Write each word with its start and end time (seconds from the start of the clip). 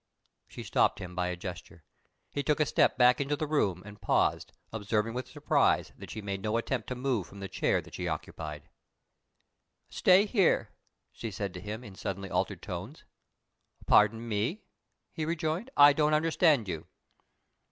She 0.47 0.63
stopped 0.63 0.97
him 0.97 1.13
by 1.13 1.27
a 1.27 1.35
gesture. 1.35 1.83
He 2.31 2.41
took 2.41 2.59
a 2.59 2.65
step 2.65 2.97
back 2.97 3.21
into 3.21 3.35
the 3.35 3.45
room, 3.45 3.83
and 3.85 4.01
paused, 4.01 4.51
observing 4.73 5.13
with 5.13 5.27
surprise 5.27 5.91
that 5.95 6.09
she 6.09 6.23
made 6.23 6.41
no 6.41 6.57
attempt 6.57 6.87
to 6.87 6.95
move 6.95 7.27
from 7.27 7.39
the 7.39 7.47
chair 7.47 7.81
that 7.83 7.93
she 7.93 8.07
occupied. 8.07 8.67
"Stay 9.91 10.25
here," 10.25 10.71
she 11.11 11.29
said 11.29 11.53
to 11.53 11.61
him, 11.61 11.83
in 11.83 11.93
suddenly 11.93 12.31
altered 12.31 12.63
tones. 12.63 13.03
"Pardon 13.85 14.27
me," 14.27 14.63
he 15.13 15.23
rejoined, 15.23 15.69
"I 15.77 15.93
don't 15.93 16.15
understand 16.15 16.67
you." 16.67 16.87